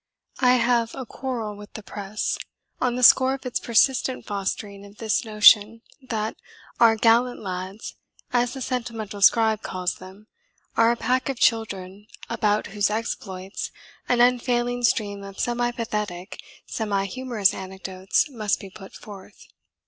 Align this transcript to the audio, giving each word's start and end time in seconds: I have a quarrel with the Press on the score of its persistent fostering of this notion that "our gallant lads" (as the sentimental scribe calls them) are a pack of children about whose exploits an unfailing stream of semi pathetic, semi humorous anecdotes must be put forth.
I 0.39 0.53
have 0.55 0.95
a 0.95 1.05
quarrel 1.05 1.55
with 1.55 1.73
the 1.73 1.83
Press 1.83 2.39
on 2.81 2.95
the 2.95 3.03
score 3.03 3.35
of 3.35 3.45
its 3.45 3.59
persistent 3.59 4.25
fostering 4.25 4.83
of 4.83 4.97
this 4.97 5.23
notion 5.23 5.83
that 6.01 6.37
"our 6.79 6.95
gallant 6.95 7.39
lads" 7.39 7.97
(as 8.33 8.55
the 8.55 8.61
sentimental 8.63 9.21
scribe 9.21 9.61
calls 9.61 9.93
them) 9.93 10.25
are 10.75 10.89
a 10.89 10.95
pack 10.97 11.29
of 11.29 11.37
children 11.37 12.07
about 12.31 12.65
whose 12.73 12.89
exploits 12.89 13.69
an 14.09 14.21
unfailing 14.21 14.81
stream 14.83 15.23
of 15.23 15.39
semi 15.39 15.69
pathetic, 15.69 16.39
semi 16.65 17.05
humorous 17.05 17.53
anecdotes 17.53 18.27
must 18.31 18.59
be 18.59 18.71
put 18.71 18.95
forth. 18.95 19.49